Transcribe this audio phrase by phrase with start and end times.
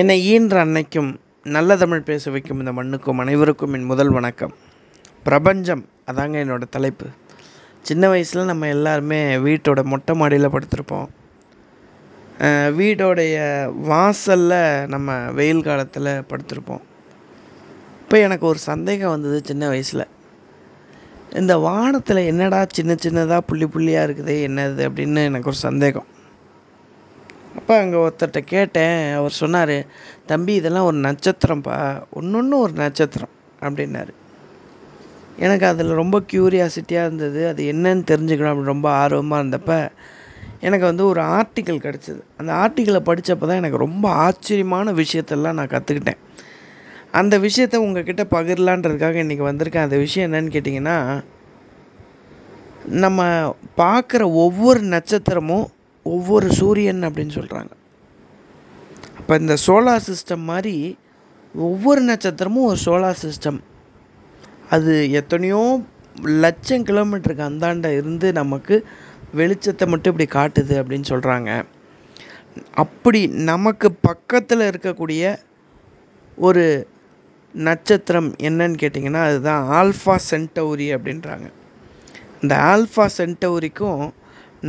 [0.00, 1.10] என்னை ஈன்ற அன்னைக்கும்
[1.54, 4.52] நல்ல தமிழ் பேச வைக்கும் இந்த மண்ணுக்கும் அனைவருக்கும் என் முதல் வணக்கம்.
[5.26, 7.06] பிரபஞ்சம் அதாங்க என்னோடய தலைப்பு.
[7.88, 11.06] சின்ன வயசில் நம்ம எல்லாருமே வீட்டோட மொட்டை மாடியில் படுத்திருப்போம்.
[12.78, 13.36] வீடோடைய
[13.90, 14.58] வாசலில்
[14.94, 16.84] நம்ம வெயில் காலத்தில் படுத்திருப்போம்.
[18.02, 20.06] இப்போ எனக்கு ஒரு சந்தேகம் வந்தது சின்ன வயசில்.
[21.42, 26.10] இந்த வானத்தில் என்னடா சின்ன சின்னதாக புள்ளி புள்ளியாக இருக்குது என்னது அப்படின்னு எனக்கு ஒரு சந்தேகம்.
[27.66, 29.12] அப்போ அங்கே ஒருத்தர்கிட்ட கேட்டேன்.
[29.14, 29.86] அவர் சொன்னார்
[30.26, 33.32] தம்பி இதெல்லாம் ஒரு நட்சத்திரம்ப்பா ஒன்று ஒரு நட்சத்திரம்.
[33.60, 34.12] அப்படின்னாரு.
[35.38, 37.48] எனக்கு அதில் ரொம்ப க்யூரியாசிட்டியாக இருந்தது.
[37.48, 39.78] அது என்னன்னு தெரிஞ்சுக்கணும் அப்படின்னு ரொம்ப ஆர்வமாக இருந்தப்போ
[40.60, 42.20] எனக்கு வந்து ஒரு ஆர்டிக்கல் கிடச்சிது.
[42.36, 46.22] அந்த ஆர்டிக்கலை படித்தப்போ தான் எனக்கு ரொம்ப ஆச்சரியமான விஷயத்தெல்லாம் நான் கற்றுக்கிட்டேன்
[47.10, 49.86] அந்த விஷயத்தை உங்ககிட்ட பகிரலான்றதுக்காக இன்றைக்கி வந்திருக்கேன்.
[49.88, 51.24] அந்த விஷயம் என்னன்னு கேட்டிங்கன்னா
[52.84, 53.22] நம்ம
[53.76, 55.66] பார்க்குற ஒவ்வொரு நட்சத்திரமும்
[56.06, 57.72] ஒவ்வொரு சூரியன் அப்படின்னு சொல்கிறாங்க
[59.18, 60.74] அப்போ இந்த சோலார் சிஸ்டம் மாதிரி
[61.54, 63.60] ஒவ்வொரு நட்சத்திரமும் ஒரு சோலார் சிஸ்டம்
[64.70, 65.60] அது எத்தனையோ
[66.40, 68.76] லட்சம் கிலோமீட்டருக்கு அந்தாண்ட இருந்து நமக்கு
[69.36, 71.50] வெளிச்சத்தை மட்டும் இப்படி காட்டுது அப்படின்னு சொல்கிறாங்க
[72.74, 75.24] அப்படி நமக்கு பக்கத்தில் இருக்கக்கூடிய
[76.38, 76.64] ஒரு
[77.54, 81.46] நட்சத்திரம் என்னன்னு கேட்டிங்கன்னா அதுதான் ஆல்ஃபா சென்டௌரி அப்படின்றாங்க.
[82.42, 84.02] இந்த ஆல்ஃபா சென்டௌரிக்கும்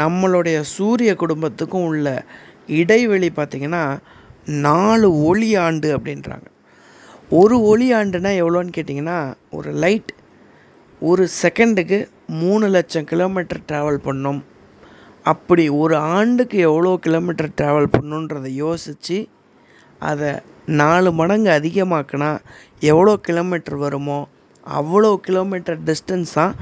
[0.00, 2.08] நம்மளுடைய சூரிய குடும்பத்துக்கும் உள்ள
[2.80, 3.84] இடைவெளி பார்த்திங்கன்னா
[4.66, 6.48] நாலு ஒளி ஆண்டு அப்படின்றாங்க.
[7.40, 9.18] ஒரு ஒளி ஆண்டுனா எவ்வளோன்னு கேட்டிங்கன்னா
[9.58, 10.12] ஒரு லைட்
[11.02, 11.98] ஒரு செகண்டுக்கு
[12.40, 14.40] மூணு லட்சம் கிலோமீட்டர் ட்ராவல் பண்ணும்.
[15.32, 19.18] அப்படி ஒரு ஆண்டுக்கு எவ்வளோ கிலோமீட்டர் ட்ராவல் பண்ணுன்றதை யோசித்து
[20.02, 20.30] அதை
[20.80, 22.30] நாலு மடங்கு அதிகமாக்குனா
[22.90, 24.18] எவ்வளோ கிலோமீட்டர் வருமோ
[24.66, 26.54] அவ்வளோ கிலோமீட்டர் டிஸ்டன்ஸ் தான்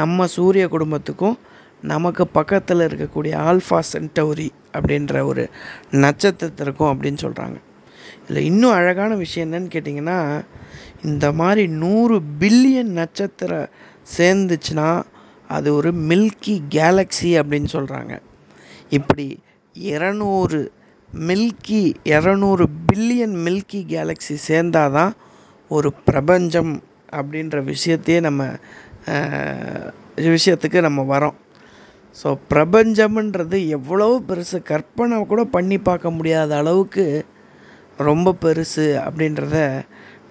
[0.00, 1.36] நம்ம சூரிய குடும்பத்துக்கும்
[1.82, 5.50] நமக்கு பக்கத்தில் இருக்கக்கூடிய ஆல்ஃபா சென்டௌரி அப்படின்ற ஒரு
[5.90, 7.60] நட்சத்திரத்திற்கும் அப்படின்னு சொல்கிறாங்க
[8.28, 10.44] இதில் இன்னும் அழகான விஷயம் என்னன்னு கேட்டிங்கன்னா
[11.02, 13.68] இந்த மாதிரி நூறு பில்லியன் நட்சத்திரம்
[14.18, 15.02] சேர்ந்துச்சுன்னா
[15.48, 18.20] அது ஒரு மில்கி கேலக்ஸி அப்படின்னு சொல்கிறாங்க
[18.90, 19.42] இப்படி
[19.74, 20.68] இரநூறு
[21.14, 25.12] மில்கி இரநூறு பில்லியன் மில்கி கேலக்ஸி சேர்ந்தாதான்
[25.68, 26.82] ஒரு பிரபஞ்சம்
[27.12, 28.44] அப்படின்ற விஷயத்தையே நம்ம
[30.16, 31.34] விஷயத்துக்கு நம்ம வரோம்.
[32.20, 34.58] ஸோ பிரபஞ்சம்ன்றது எவ்வளோ பெருசு.
[34.70, 37.04] கற்பனை கூட பண்ணி பார்க்க முடியாத அளவுக்கு
[38.08, 39.58] ரொம்ப பெருசு அப்படின்றத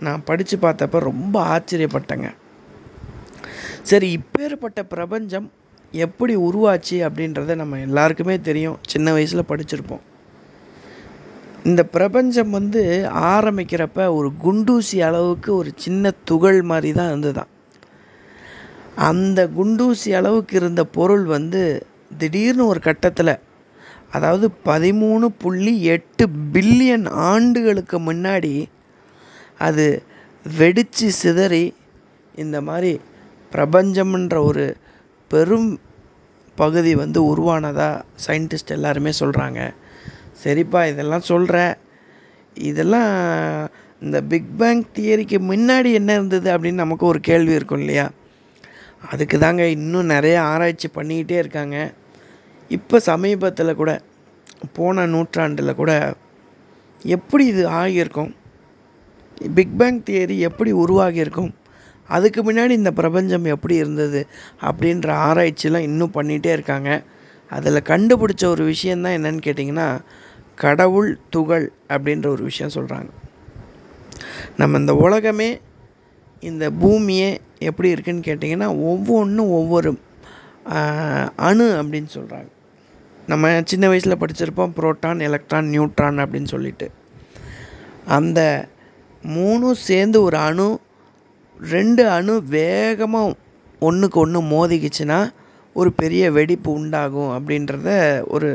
[0.06, 2.30] நான் படித்து பார்த்தப்ப ரொம்ப ஆச்சரியப்பட்டேங்க.
[3.92, 5.48] சரி இப்பேற்பட்ட பிரபஞ்சம்
[6.06, 8.78] எப்படி உருவாச்சு அப்படின்றத நம்ம எல்லாருக்குமே தெரியும்.
[8.94, 10.04] சின்ன வயசில் படிச்சிருப்போம்.
[11.70, 12.82] இந்த பிரபஞ்சம் வந்து
[13.36, 17.52] ஆரம்பிக்கிறப்ப ஒரு குண்டூசி அளவுக்கு ஒரு சின்ன துகள் மாதிரி தான் இருந்துதான்
[19.04, 21.62] அந்த குண்டூசி அளவுக்கு இருந்த பொருள் வந்து
[22.18, 23.34] திடீர்னு ஒரு கட்டத்தில்
[24.12, 28.70] அதாவது பதிமூணு புள்ளி எட்டு பில்லியன் ஆண்டுகளுக்கு முன்னாடி
[29.58, 29.86] அது
[30.58, 31.74] வெடித்து சிதறி
[32.36, 33.00] இந்த மாதிரி
[33.52, 34.76] பிரபஞ்சம்ன்ற ஒரு
[35.32, 35.70] பெரும்
[36.58, 39.60] பகுதி வந்து உருவானதாக சயின்டிஸ்ட் எல்லாருமே சொல்கிறாங்க
[40.44, 41.58] சரிப்பா இதெல்லாம் சொல்கிற
[42.64, 43.12] இதெல்லாம்
[44.02, 48.06] இந்த பிக் பேங் தியரிக்கு முன்னாடி என்ன இருந்தது அப்படின்னு நமக்கு ஒரு கேள்வி இருக்கும் இல்லையா?
[49.12, 51.94] அதுக்கு தாங்க இன்னும் நிறைய ஆராய்ச்சி பண்ணிக்கிட்டே இருக்காங்க.
[52.70, 54.02] இப்போ சமீபத்தில் கூட
[54.74, 56.14] போன நூற்றாண்டில் கூட
[57.04, 58.36] எப்படி இது ஆகியிருக்கும்?
[59.56, 61.54] பிக் பேங் தியரி எப்படி உருவாகியிருக்கும்?
[62.08, 64.28] அதுக்கு முன்னாடி இந்த பிரபஞ்சம் எப்படி இருந்தது?
[64.62, 67.04] அப்படின்ற ஆராய்ச்சிலாம் இன்னும் பண்ணிகிட்டே இருக்காங்க.
[67.50, 70.00] அதில் கண்டுபிடிச்ச ஒரு விஷயந்தான் என்னன்னு கேட்டிங்கன்னா
[70.56, 73.10] கடவுள் துகள் அப்படின்ற ஒரு விஷயம் சொல்கிறாங்க
[74.58, 75.60] நம்ம இந்த உலகமே
[76.46, 77.30] இந்த பூமியே
[77.60, 79.92] எப்படி இருக்குதுன்னு கேட்டிங்கன்னா ஒவ்வொன்றும் ஒவ்வொரு
[81.48, 82.50] அணு அப்படின்னு சொல்கிறாங்க
[83.28, 86.88] நம்ம சின்ன வயசில் படிச்சிருப்போம் புரோட்டான் எலக்ட்ரான் நியூட்ரான் அப்படின்னு சொல்லிட்டு.
[88.08, 88.40] அந்த
[89.24, 90.68] மூணும் சேர்ந்து ஒரு அணு
[91.60, 93.36] ரெண்டு அணு வேகமாக
[93.80, 95.20] ஒன்றுக்கு ஒன்று மோதிக்கிச்சுன்னா
[95.76, 97.90] ஒரு பெரிய வெடிப்பு உண்டாகும் அப்படின்றத
[98.28, 98.50] ஒரு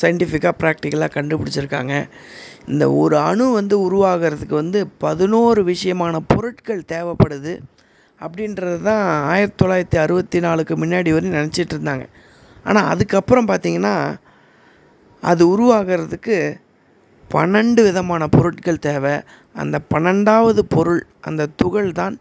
[0.00, 1.94] சயின்டிஃபிக்காக ப்ராக்டிக்கலாக கண்டுபிடிச்சிருக்காங்க.
[2.72, 7.54] இந்த ஒரு அணு வந்து உருவாகிறதுக்கு வந்து பதினோரு விஷயமான பொருட்கள் தேவைப்படுது
[8.20, 12.04] அப்படின்றது தான் ஆயிரத்தி தொள்ளாயிரத்தி அறுபத்தி நாலுக்கு முன்னாடி வரையும் நினச்சிட்டு இருந்தாங்க.
[12.64, 13.94] ஆனால் அதுக்கப்புறம் பார்த்திங்கன்னா
[15.22, 16.36] அது உருவாகிறதுக்கு
[17.34, 19.14] பன்னெண்டு விதமான பொருட்கள் தேவை.
[19.62, 22.16] அந்த பன்னெண்டாவது பொருள் அந்த துகள் தான்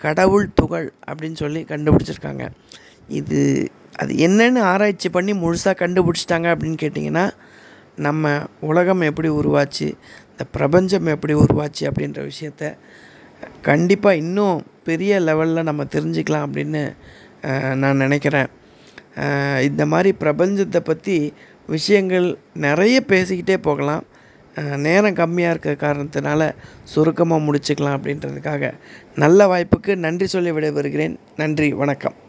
[0.00, 2.44] கடவுள் துகள் அப்படின்னு சொல்லி கண்டுபிடிச்சிருக்காங்க.
[3.20, 3.40] இது
[4.00, 7.30] அது என்னன்னு ஆராய்ச்சி பண்ணி முழுசாக கண்டுபிடிச்சிட்டாங்க அப்படின்னு கேட்டிங்கன்னா
[7.96, 8.30] நம்ம
[8.60, 9.88] உலகம் எப்படி உருவாச்சு
[10.30, 12.70] இந்த பிரபஞ்சம் எப்படி உருவாச்சு அப்படின்ற விஷயத்த
[13.62, 16.82] கண்டிப்பாக இன்னும் பெரிய லெவலில் நம்ம தெரிஞ்சுக்கலாம் அப்படின்னு
[17.82, 18.50] நான் நினைக்கிறேன்.
[19.68, 21.16] இந்த மாதிரி பிரபஞ்சத்தை பற்றி
[21.66, 22.28] விஷயங்கள்
[22.66, 24.04] நிறைய பேசிக்கிட்டே போகலாம்.
[24.86, 26.50] நேரம் கம்மியாக இருக்க காரணத்தினால
[26.84, 28.72] சுருக்கமாக முடிச்சுக்கலாம் அப்படின்றதுக்காக
[29.14, 31.16] நல்ல வாய்ப்புக்கு நன்றி சொல்லி விடைபெறுகிறேன்.
[31.36, 32.21] நன்றி வணக்கம்.